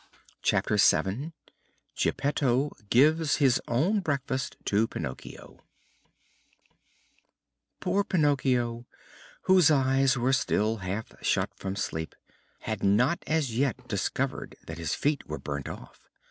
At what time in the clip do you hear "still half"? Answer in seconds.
10.33-11.13